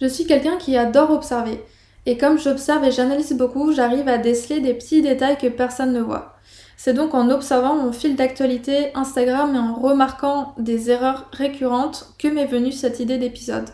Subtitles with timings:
[0.00, 1.62] Je suis quelqu'un qui adore observer.
[2.06, 6.00] Et comme j'observe et j'analyse beaucoup, j'arrive à déceler des petits détails que personne ne
[6.00, 6.36] voit.
[6.78, 12.28] C'est donc en observant mon fil d'actualité Instagram et en remarquant des erreurs récurrentes que
[12.28, 13.68] m'est venue cette idée d'épisode.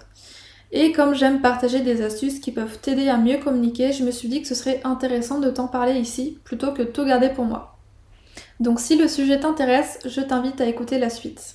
[0.72, 4.28] Et comme j'aime partager des astuces qui peuvent t'aider à mieux communiquer, je me suis
[4.28, 7.44] dit que ce serait intéressant de t'en parler ici plutôt que de tout garder pour
[7.44, 7.78] moi.
[8.58, 11.54] Donc si le sujet t'intéresse, je t'invite à écouter la suite.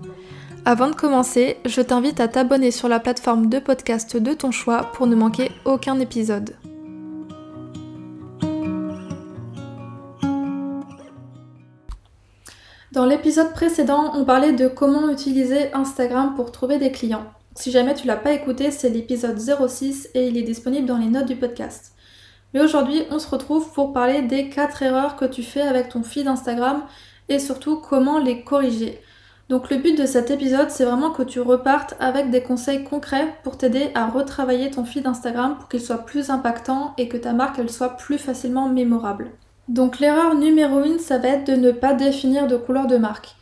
[0.63, 4.91] Avant de commencer, je t'invite à t'abonner sur la plateforme de podcast de ton choix
[4.93, 6.55] pour ne manquer aucun épisode.
[12.91, 17.25] Dans l'épisode précédent, on parlait de comment utiliser Instagram pour trouver des clients.
[17.55, 21.07] Si jamais tu l'as pas écouté, c'est l'épisode 06 et il est disponible dans les
[21.07, 21.93] notes du podcast.
[22.53, 26.03] Mais aujourd'hui, on se retrouve pour parler des 4 erreurs que tu fais avec ton
[26.03, 26.83] feed Instagram
[27.29, 28.99] et surtout comment les corriger.
[29.49, 33.35] Donc le but de cet épisode, c'est vraiment que tu repartes avec des conseils concrets
[33.43, 37.33] pour t'aider à retravailler ton feed Instagram pour qu'il soit plus impactant et que ta
[37.33, 39.31] marque elle soit plus facilement mémorable.
[39.67, 43.35] Donc l'erreur numéro 1, ça va être de ne pas définir de couleur de marque.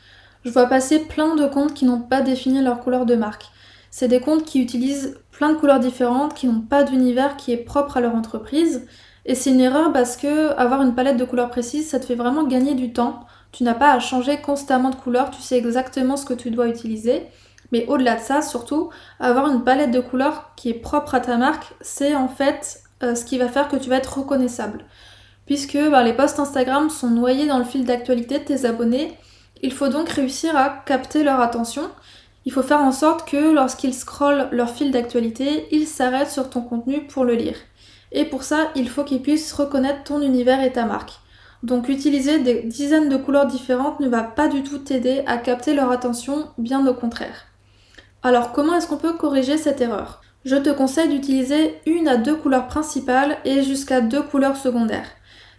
[0.45, 3.47] Je vois passer plein de comptes qui n'ont pas défini leur couleur de marque.
[3.91, 7.57] C'est des comptes qui utilisent plein de couleurs différentes, qui n'ont pas d'univers qui est
[7.57, 8.85] propre à leur entreprise.
[9.25, 12.15] Et c'est une erreur parce que avoir une palette de couleurs précise, ça te fait
[12.15, 16.17] vraiment gagner du temps tu n'as pas à changer constamment de couleur, tu sais exactement
[16.17, 17.27] ce que tu dois utiliser.
[17.71, 21.37] Mais au-delà de ça, surtout, avoir une palette de couleurs qui est propre à ta
[21.37, 24.85] marque, c'est en fait euh, ce qui va faire que tu vas être reconnaissable.
[25.45, 29.17] Puisque bah, les posts Instagram sont noyés dans le fil d'actualité de tes abonnés,
[29.61, 31.89] il faut donc réussir à capter leur attention.
[32.45, 36.61] Il faut faire en sorte que lorsqu'ils scrollent leur fil d'actualité, ils s'arrêtent sur ton
[36.61, 37.57] contenu pour le lire.
[38.11, 41.19] Et pour ça, il faut qu'ils puissent reconnaître ton univers et ta marque.
[41.63, 45.73] Donc utiliser des dizaines de couleurs différentes ne va pas du tout t'aider à capter
[45.73, 47.45] leur attention, bien au contraire.
[48.23, 50.21] Alors comment est-ce qu'on peut corriger cette erreur?
[50.45, 55.09] Je te conseille d'utiliser une à deux couleurs principales et jusqu'à deux couleurs secondaires.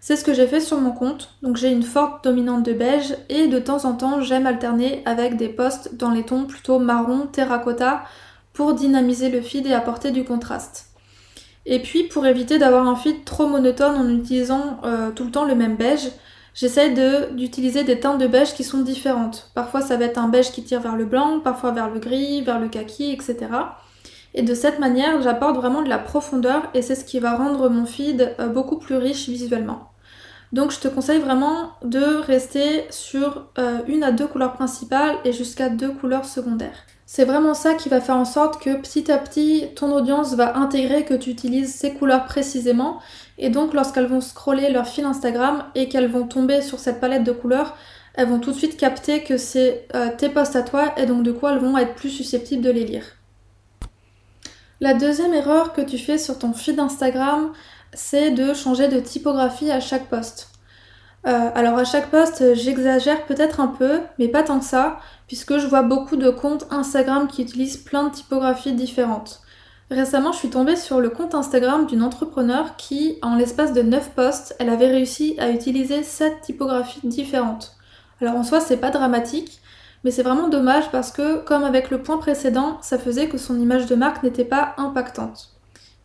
[0.00, 3.14] C'est ce que j'ai fait sur mon compte, donc j'ai une forte dominante de beige
[3.28, 7.26] et de temps en temps j'aime alterner avec des postes dans les tons plutôt marron,
[7.26, 8.04] terracotta
[8.54, 10.89] pour dynamiser le feed et apporter du contraste.
[11.66, 15.44] Et puis pour éviter d'avoir un feed trop monotone en utilisant euh, tout le temps
[15.44, 16.08] le même beige,
[16.54, 16.94] j'essaye
[17.32, 19.50] d'utiliser des teintes de beige qui sont différentes.
[19.54, 22.42] Parfois ça va être un beige qui tire vers le blanc, parfois vers le gris,
[22.42, 23.36] vers le kaki, etc.
[24.32, 27.68] Et de cette manière, j'apporte vraiment de la profondeur et c'est ce qui va rendre
[27.68, 29.90] mon feed euh, beaucoup plus riche visuellement.
[30.52, 35.32] Donc je te conseille vraiment de rester sur euh, une à deux couleurs principales et
[35.32, 36.86] jusqu'à deux couleurs secondaires.
[37.12, 40.56] C'est vraiment ça qui va faire en sorte que petit à petit, ton audience va
[40.56, 43.00] intégrer que tu utilises ces couleurs précisément.
[43.36, 47.24] Et donc, lorsqu'elles vont scroller leur fil Instagram et qu'elles vont tomber sur cette palette
[47.24, 47.76] de couleurs,
[48.14, 51.24] elles vont tout de suite capter que c'est euh, tes posts à toi et donc
[51.24, 53.16] de quoi elles vont être plus susceptibles de les lire.
[54.78, 57.52] La deuxième erreur que tu fais sur ton feed Instagram,
[57.92, 60.50] c'est de changer de typographie à chaque post.
[61.26, 65.58] Euh, alors à chaque post, j'exagère peut-être un peu, mais pas tant que ça, puisque
[65.58, 69.42] je vois beaucoup de comptes Instagram qui utilisent plein de typographies différentes.
[69.90, 74.10] Récemment, je suis tombée sur le compte Instagram d'une entrepreneur qui, en l'espace de 9
[74.10, 77.76] posts, elle avait réussi à utiliser 7 typographies différentes.
[78.20, 79.60] Alors en soi, c'est pas dramatique,
[80.04, 83.58] mais c'est vraiment dommage parce que, comme avec le point précédent, ça faisait que son
[83.60, 85.50] image de marque n'était pas impactante.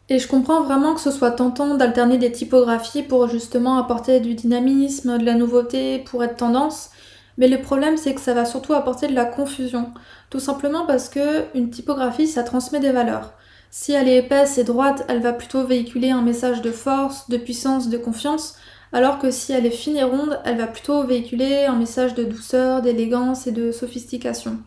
[0.08, 4.36] Et je comprends vraiment que ce soit tentant d'alterner des typographies pour justement apporter du
[4.36, 6.92] dynamisme, de la nouveauté, pour être tendance.
[7.38, 9.92] Mais le problème, c'est que ça va surtout apporter de la confusion.
[10.30, 13.34] Tout simplement parce que une typographie, ça transmet des valeurs.
[13.72, 17.38] Si elle est épaisse et droite, elle va plutôt véhiculer un message de force, de
[17.38, 18.56] puissance, de confiance,
[18.94, 22.24] alors que si elle est fine et ronde, elle va plutôt véhiculer un message de
[22.24, 24.60] douceur, d'élégance et de sophistication.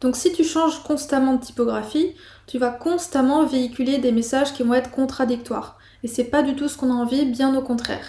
[0.00, 2.14] Donc si tu changes constamment de typographie,
[2.46, 5.78] tu vas constamment véhiculer des messages qui vont être contradictoires.
[6.02, 8.06] Et c'est pas du tout ce qu'on a envie, bien au contraire.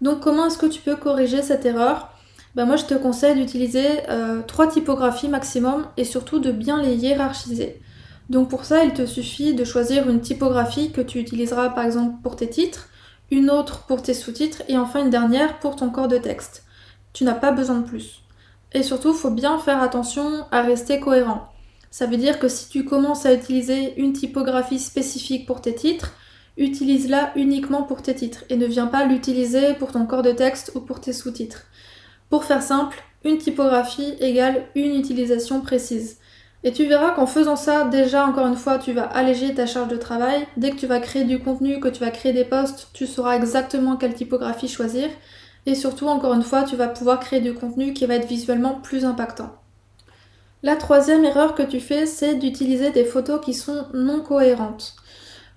[0.00, 2.08] Donc comment est-ce que tu peux corriger cette erreur?
[2.54, 6.96] Ben Moi je te conseille d'utiliser euh, trois typographies maximum et surtout de bien les
[6.96, 7.80] hiérarchiser.
[8.28, 12.16] Donc pour ça il te suffit de choisir une typographie que tu utiliseras par exemple
[12.22, 12.88] pour tes titres,
[13.30, 16.64] une autre pour tes sous-titres et enfin une dernière pour ton corps de texte.
[17.12, 18.21] tu n'as pas besoin de plus.
[18.74, 21.48] Et surtout, il faut bien faire attention à rester cohérent.
[21.90, 26.12] Ça veut dire que si tu commences à utiliser une typographie spécifique pour tes titres,
[26.56, 30.72] utilise-la uniquement pour tes titres et ne viens pas l'utiliser pour ton corps de texte
[30.74, 31.66] ou pour tes sous-titres.
[32.30, 36.16] Pour faire simple, une typographie égale une utilisation précise.
[36.64, 39.88] Et tu verras qu'en faisant ça, déjà encore une fois, tu vas alléger ta charge
[39.88, 40.46] de travail.
[40.56, 43.36] Dès que tu vas créer du contenu, que tu vas créer des posts, tu sauras
[43.36, 45.08] exactement quelle typographie choisir.
[45.66, 48.80] Et surtout, encore une fois, tu vas pouvoir créer du contenu qui va être visuellement
[48.82, 49.54] plus impactant.
[50.64, 54.94] La troisième erreur que tu fais, c'est d'utiliser des photos qui sont non cohérentes.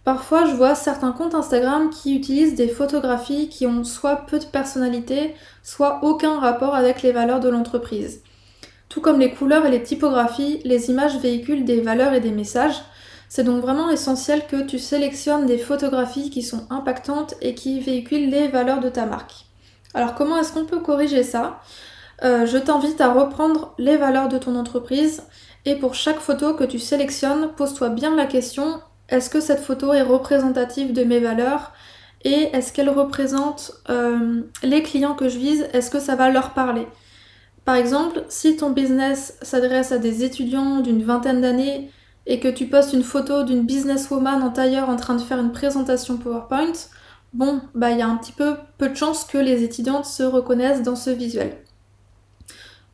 [0.04, 4.46] Parfois, je vois certains comptes Instagram qui utilisent des photographies qui ont soit peu de
[4.46, 8.22] personnalité, soit aucun rapport avec les valeurs de l'entreprise.
[8.90, 12.82] Tout comme les couleurs et les typographies, les images véhiculent des valeurs et des messages.
[13.30, 18.30] C'est donc vraiment essentiel que tu sélectionnes des photographies qui sont impactantes et qui véhiculent
[18.30, 19.45] les valeurs de ta marque.
[19.96, 21.62] Alors comment est-ce qu'on peut corriger ça?
[22.24, 25.24] Euh, Je t'invite à reprendre les valeurs de ton entreprise
[25.66, 29.94] et pour chaque photo que tu sélectionnes, pose-toi bien la question est-ce que cette photo
[29.94, 31.74] est représentative de mes valeurs?
[32.24, 35.68] Et est-ce qu'elle représente euh, les clients que je vise?
[35.74, 36.88] Est-ce que ça va leur parler?
[37.66, 41.92] Par exemple, si ton business s'adresse à des étudiants d'une vingtaine d'années
[42.26, 45.52] et que tu postes une photo d'une businesswoman en tailleur en train de faire une
[45.52, 46.74] présentation PowerPoint,
[47.36, 50.24] bon, bah il y a un petit peu peu de chances que les étudiantes se
[50.24, 51.58] reconnaissent dans ce visuel.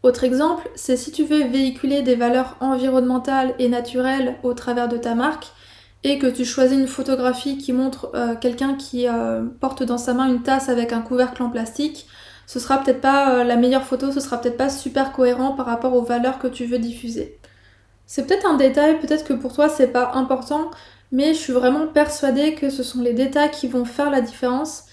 [0.03, 4.97] Autre exemple, c'est si tu veux véhiculer des valeurs environnementales et naturelles au travers de
[4.97, 5.51] ta marque,
[6.03, 10.13] et que tu choisis une photographie qui montre euh, quelqu'un qui euh, porte dans sa
[10.13, 12.07] main une tasse avec un couvercle en plastique,
[12.47, 15.67] ce sera peut-être pas euh, la meilleure photo, ce sera peut-être pas super cohérent par
[15.67, 17.37] rapport aux valeurs que tu veux diffuser.
[18.07, 20.71] C'est peut-être un détail, peut-être que pour toi c'est pas important,
[21.11, 24.85] mais je suis vraiment persuadée que ce sont les détails qui vont faire la différence.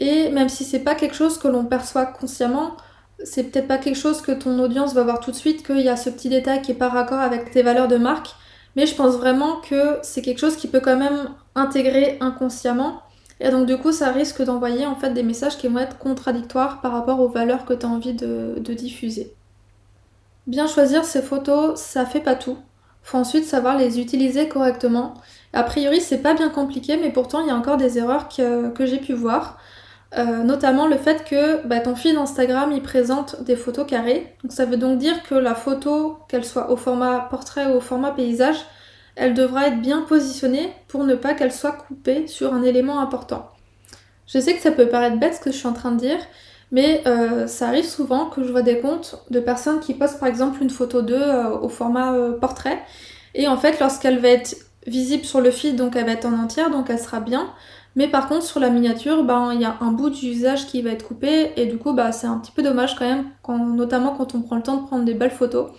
[0.00, 2.76] Et même si c'est pas quelque chose que l'on perçoit consciemment,
[3.24, 5.88] c'est peut-être pas quelque chose que ton audience va voir tout de suite, qu'il y
[5.88, 8.34] a ce petit détail qui est pas raccord avec tes valeurs de marque
[8.76, 13.00] mais je pense vraiment que c'est quelque chose qui peut quand même intégrer inconsciemment.
[13.40, 16.80] Et donc du coup, ça risque d'envoyer en fait des messages qui vont être contradictoires
[16.82, 19.34] par rapport aux valeurs que tu as envie de, diffuser.
[20.46, 22.58] Bien choisir ces photos, ça fait pas tout.
[23.06, 25.14] Faut ensuite savoir les utiliser correctement.
[25.52, 28.84] A priori, c'est pas bien compliqué, mais pourtant il y a encore des erreurs que
[28.84, 29.58] j'ai pu voir.
[30.18, 34.34] Euh, notamment le fait que bah, ton feed Instagram il présente des photos carrées.
[34.42, 37.80] Donc ça veut donc dire que la photo, qu'elle soit au format portrait ou au
[37.80, 38.56] format paysage,
[39.14, 43.50] elle devra être bien positionnée pour ne pas qu'elle soit coupée sur un élément important.
[44.26, 46.18] Je sais que ça peut paraître bête ce que je suis en train de dire,
[46.72, 50.28] mais euh, ça arrive souvent que je vois des comptes de personnes qui postent par
[50.28, 52.82] exemple une photo d'eux euh, au format portrait,
[53.34, 56.38] et en fait lorsqu'elle va être visible sur le feed, donc elle va être en
[56.38, 57.52] entière, donc elle sera bien,
[57.96, 60.82] mais par contre, sur la miniature, ben, il y a un bout du visage qui
[60.82, 63.24] va être coupé et du coup, bah, c'est un petit peu dommage quand même,
[63.74, 65.70] notamment quand on prend le temps de prendre des belles photos.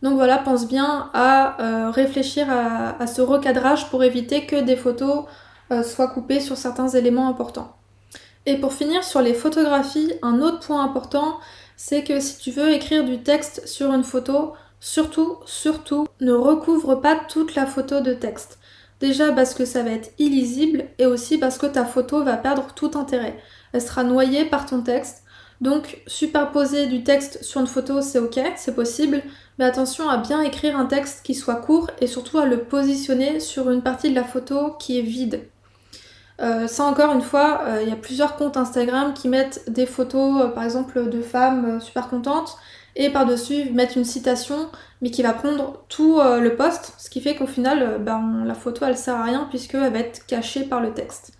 [0.00, 5.24] Donc voilà, pense bien à euh, réfléchir à, ce recadrage pour éviter que des photos
[5.70, 7.77] euh, soient coupées sur certains éléments importants.
[8.48, 11.38] Et pour finir sur les photographies, un autre point important,
[11.76, 16.94] c'est que si tu veux écrire du texte sur une photo, surtout, surtout, ne recouvre
[16.94, 18.58] pas toute la photo de texte.
[19.00, 22.68] Déjà parce que ça va être illisible et aussi parce que ta photo va perdre
[22.74, 23.38] tout intérêt.
[23.74, 25.24] Elle sera noyée par ton texte.
[25.60, 29.22] Donc superposer du texte sur une photo, c'est ok, c'est possible,
[29.58, 33.40] mais attention à bien écrire un texte qui soit court et surtout à le positionner
[33.40, 35.42] sur une partie de la photo qui est vide.
[36.40, 39.86] Euh, ça encore une fois, euh, il y a plusieurs comptes Instagram qui mettent des
[39.86, 42.56] photos, euh, par exemple, de femmes super contentes,
[42.98, 44.68] et par-dessus mettre une citation,
[45.00, 48.42] mais qui va prendre tout euh, le poste, ce qui fait qu'au final, euh, ben,
[48.44, 51.32] la photo elle sert à rien puisqu'elle va être cachée par le texte.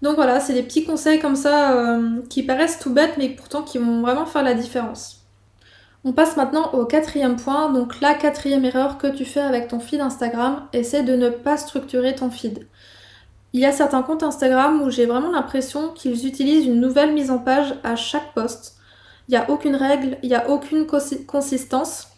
[0.00, 3.62] Donc voilà, c'est des petits conseils comme ça euh, qui paraissent tout bêtes mais pourtant
[3.62, 5.26] qui vont vraiment faire la différence.
[6.04, 9.78] On passe maintenant au quatrième point, donc la quatrième erreur que tu fais avec ton
[9.80, 12.66] feed Instagram, c'est de ne pas structurer ton feed.
[13.54, 17.30] Il y a certains comptes Instagram où j'ai vraiment l'impression qu'ils utilisent une nouvelle mise
[17.30, 18.76] en page à chaque poste.
[19.28, 22.08] Il n'y a aucune règle, il n'y a aucune consistance.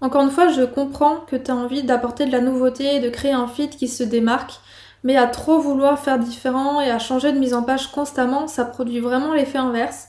[0.00, 3.08] Encore une fois, je comprends que tu as envie d'apporter de la nouveauté et de
[3.08, 4.60] créer un feed qui se démarque,
[5.02, 8.64] mais à trop vouloir faire différent et à changer de mise en page constamment, ça
[8.64, 10.06] produit vraiment l'effet inverse.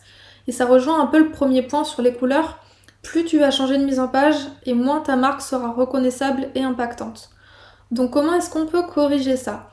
[0.47, 2.59] Et ça rejoint un peu le premier point sur les couleurs.
[3.01, 4.35] Plus tu vas changer de mise en page
[4.65, 7.29] et moins ta marque sera reconnaissable et impactante.
[7.91, 9.69] Donc comment est-ce qu'on peut corriger ça?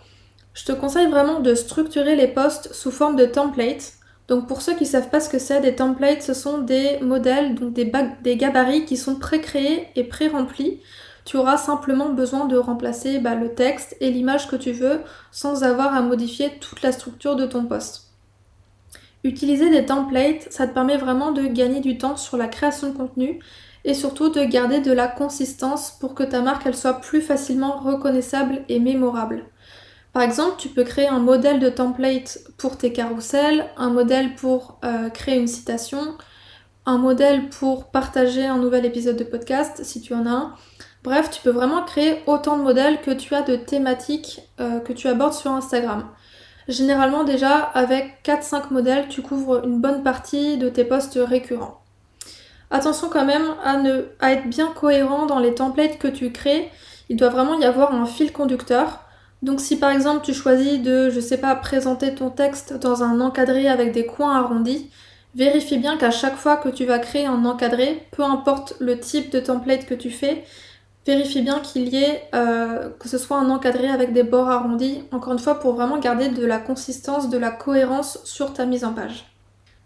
[0.56, 3.92] Je te conseille vraiment de structurer les posts sous forme de template.
[4.26, 6.98] Donc pour ceux qui ne savent pas ce que c'est, des templates, ce sont des
[7.02, 10.80] modèles, donc des, des gabarits qui sont pré-créés et pré-remplis.
[11.26, 15.62] Tu auras simplement besoin de remplacer bah, le texte et l'image que tu veux sans
[15.62, 18.12] avoir à modifier toute la structure de ton poste.
[19.24, 22.96] Utiliser des templates, ça te permet vraiment de gagner du temps sur la création de
[22.96, 23.40] contenu
[23.84, 27.76] et surtout de garder de la consistance pour que ta marque elle soit plus facilement
[27.76, 29.44] reconnaissable et mémorable.
[30.16, 34.80] Par exemple, tu peux créer un modèle de template pour tes carousels, un modèle pour
[34.82, 36.16] euh, créer une citation,
[36.86, 40.54] un modèle pour partager un nouvel épisode de podcast si tu en as un.
[41.04, 44.94] Bref, tu peux vraiment créer autant de modèles que tu as de thématiques euh, que
[44.94, 46.08] tu abordes sur Instagram.
[46.66, 51.82] Généralement déjà avec 4-5 modèles, tu couvres une bonne partie de tes posts récurrents.
[52.70, 56.70] Attention quand même à, être bien cohérent dans les templates que tu crées.
[57.10, 59.05] Il doit vraiment y avoir un fil conducteur.
[59.46, 63.20] Donc si par exemple tu choisis de, je sais pas, présenter ton texte dans un
[63.20, 64.90] encadré avec des coins arrondis,
[65.36, 69.30] vérifie bien qu'à chaque fois que tu vas créer un encadré, peu importe le type
[69.30, 70.42] de template que tu fais,
[71.06, 75.04] vérifie bien qu'il y ait, euh, que ce soit un encadré avec des bords arrondis,
[75.12, 78.84] encore une fois pour vraiment garder de la consistance, de la cohérence sur ta mise
[78.84, 79.26] en page.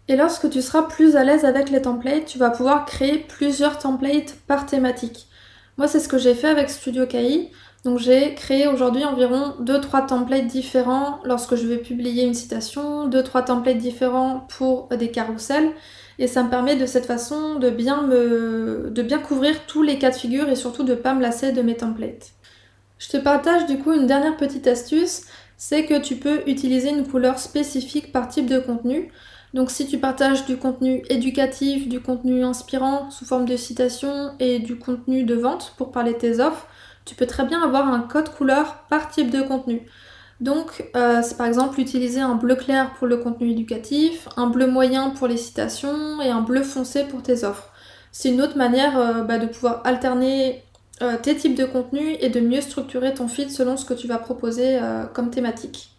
[0.07, 3.77] Et lorsque tu seras plus à l'aise avec les templates, tu vas pouvoir créer plusieurs
[3.77, 5.27] templates par thématique.
[5.77, 7.51] Moi, c'est ce que j'ai fait avec Studio KI.
[7.83, 13.45] Donc j'ai créé aujourd'hui environ 2-3 templates différents lorsque je vais publier une citation, 2-3
[13.45, 15.71] templates différents pour des carousels,
[16.19, 19.97] et ça me permet de cette façon de bien, me, de bien couvrir tous les
[19.97, 22.33] cas de figure et surtout de ne pas me lasser de mes templates.
[22.99, 25.23] Je te partage du coup une dernière petite astuce,
[25.57, 29.11] c'est que tu peux utiliser une couleur spécifique par type de contenu.
[29.55, 34.59] Donc si tu partages du contenu éducatif, du contenu inspirant sous forme de citation et
[34.59, 36.67] du contenu de vente pour parler de tes offres,
[37.05, 39.87] tu peux très bien avoir un code couleur par type de contenu.
[40.41, 44.65] Donc euh, c'est par exemple utiliser un bleu clair pour le contenu éducatif, un bleu
[44.65, 47.71] moyen pour les citations et un bleu foncé pour tes offres.
[48.11, 50.63] C'est une autre manière euh, bah, de pouvoir alterner
[51.03, 54.07] euh, tes types de contenus et de mieux structurer ton feed selon ce que tu
[54.07, 54.79] vas proposer
[55.13, 55.91] comme thématique.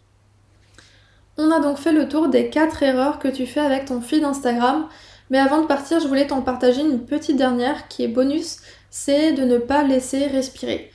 [1.37, 4.23] On a donc fait le tour des 4 erreurs que tu fais avec ton feed
[4.23, 4.87] Instagram.
[5.29, 8.57] Mais avant de partir, je voulais t'en partager une petite dernière qui est bonus,
[8.95, 10.91] c'est de ne pas laisser respirer.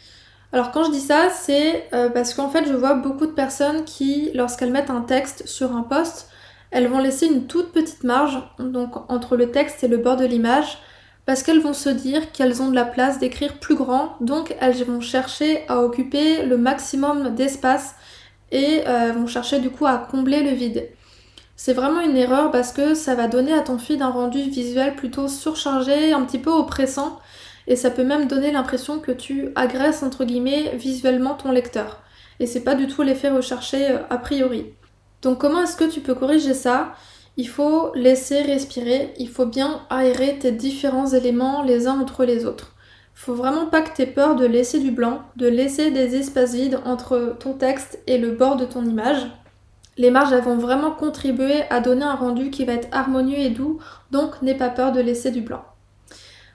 [0.53, 3.85] Alors quand je dis ça, c'est euh, parce qu'en fait je vois beaucoup de personnes
[3.85, 6.31] qui, lorsqu'elles mettent un texte sur un post,
[6.71, 10.25] elles vont laisser une toute petite marge donc entre le texte et le bord de
[10.25, 10.79] l'image
[11.27, 14.85] parce qu'elles vont se dire qu'elles ont de la place d'écrire plus grand, donc elles
[14.85, 17.97] vont chercher à occuper le maximum d'espace
[18.53, 20.89] et euh, vont chercher du coup à combler le vide.
[21.57, 24.95] C'est vraiment une erreur parce que ça va donner à ton feed un rendu visuel
[24.95, 27.19] plutôt surchargé, un petit peu oppressant,
[27.69, 32.03] et ça peut même donner l'impression que tu agresses entre guillemets visuellement ton lecteur.
[32.41, 34.67] Et c'est pas du tout l'effet recherché euh, a priori.
[35.23, 36.95] Donc comment est-ce que tu peux corriger ça?
[37.37, 42.47] Il faut laisser respirer, il faut bien aérer tes différents éléments les uns entre les
[42.47, 42.75] autres.
[43.15, 46.55] Faut vraiment pas que tu aies peur de laisser du blanc, de laisser des espaces
[46.55, 49.27] vides entre ton texte et le bord de ton image.
[49.99, 53.79] Les marges vont vraiment contribuer à donner un rendu qui va être harmonieux et doux,
[54.11, 55.65] donc n'aie pas peur de laisser du blanc.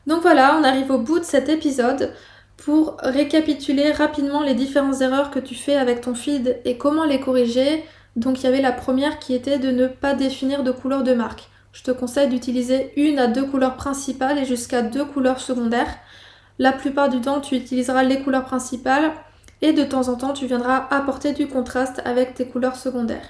[0.08, 2.14] Donc voilà, on arrive au bout de cet épisode.
[2.58, 7.20] Pour récapituler rapidement les différentes erreurs que tu fais avec ton feed et comment les
[7.20, 7.84] corriger,
[8.16, 11.14] donc il y avait la première qui était de ne pas définir de couleur de
[11.14, 11.50] marque.
[11.74, 15.94] Je te conseille d'utiliser une à deux couleurs principales et jusqu'à deux couleurs secondaires.
[16.60, 19.12] La plupart du temps, tu utiliseras les couleurs principales
[19.62, 23.28] et de temps en temps, tu viendras apporter du contraste avec tes couleurs secondaires.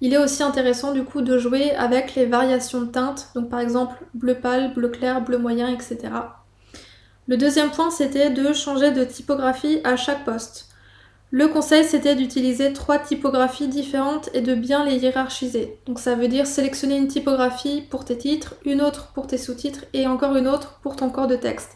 [0.00, 3.60] Il est aussi intéressant du coup de jouer avec les variations de teintes, donc par
[3.60, 5.98] exemple bleu pâle, bleu clair, bleu moyen, etc.
[7.28, 10.68] Le deuxième point, c'était de changer de typographie à chaque poste.
[11.32, 15.78] Le conseil, c'était d'utiliser trois typographies différentes et de bien les hiérarchiser.
[15.86, 19.86] Donc ça veut dire sélectionner une typographie pour tes titres, une autre pour tes sous-titres
[19.92, 21.72] et encore une autre pour ton corps de texte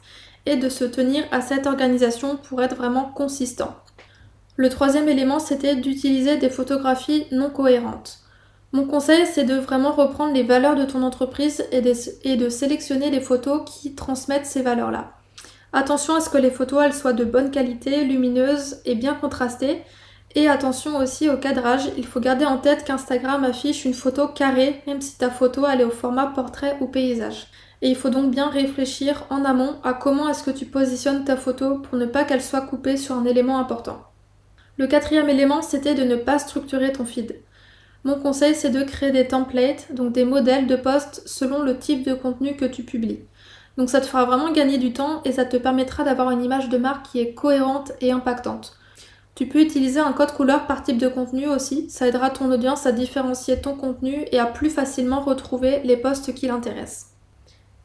[0.46, 3.74] et de se tenir à cette organisation pour être vraiment consistant.
[4.60, 8.18] Le troisième élément, c'était d'utiliser des photographies non cohérentes.
[8.72, 13.22] Mon conseil, c'est de vraiment reprendre les valeurs de ton entreprise et de, sélectionner les
[13.22, 15.14] photos qui transmettent ces valeurs-là.
[15.72, 19.80] Attention à ce que les photos soient de bonne qualité, lumineuses et bien contrastées.
[20.34, 24.82] Et attention aussi au cadrage, il faut garder en tête qu'Instagram affiche une photo carrée,
[24.86, 27.46] même si ta photo elle est au format portrait ou paysage
[27.82, 31.38] et il faut donc bien réfléchir en amont à comment est-ce que tu positionnes ta
[31.38, 34.09] photo pour ne pas qu'elle soit coupée sur un élément important.
[34.76, 37.36] Le quatrième élément, c'était de ne pas structurer ton feed.
[38.04, 42.04] Mon conseil, c'est de créer des templates, donc des modèles de posts selon le type
[42.04, 43.20] de contenu que tu publies.
[43.76, 46.68] Donc ça te fera vraiment gagner du temps et ça te permettra d'avoir une image
[46.68, 48.76] de marque qui est cohérente et impactante.
[49.34, 52.84] Tu peux utiliser un code couleur par type de contenu aussi, ça aidera ton audience
[52.84, 57.10] à différencier ton contenu et à plus facilement retrouver les posts qui l'intéressent.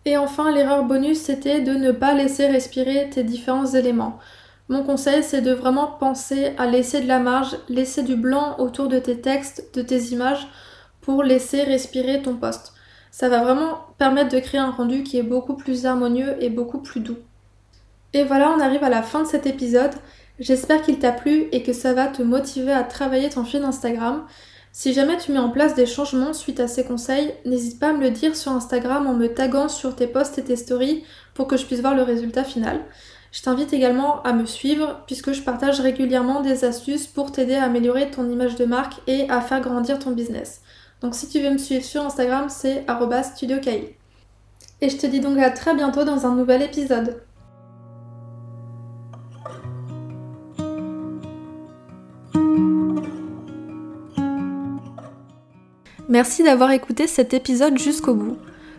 [0.06, 4.20] Et enfin, l'erreur bonus, c'était de ne pas laisser respirer tes différents éléments.
[4.68, 8.88] Mon conseil, c'est de vraiment penser à laisser de la marge, laisser du blanc autour
[8.88, 10.48] de tes textes, de tes images,
[11.02, 12.74] pour laisser respirer ton poste.
[13.12, 16.80] Ça va vraiment permettre de créer un rendu qui est beaucoup plus harmonieux et beaucoup
[16.80, 17.20] plus doux.
[18.14, 19.94] Et voilà, on arrive à la fin de cet épisode.
[20.40, 24.26] J'espère qu'il t'a plu et que ça va te motiver à travailler ton fil Instagram.
[24.72, 27.94] Si jamais tu mets en place des changements suite à ces conseils, n'hésite pas à
[27.94, 31.48] me le dire sur Instagram en me taguant sur tes posts et tes stories pour
[31.48, 32.82] que je puisse voir le résultat final.
[33.36, 37.66] Je t'invite également à me suivre puisque je partage régulièrement des astuces pour t'aider à
[37.66, 40.62] améliorer ton image de marque et à faire grandir ton business.
[41.02, 42.86] Donc si tu veux me suivre sur Instagram, c'est
[43.24, 43.98] studiokai.
[44.80, 47.24] Et je te dis donc à très bientôt dans un nouvel épisode.
[56.08, 58.38] Merci d'avoir écouté cet épisode jusqu'au bout.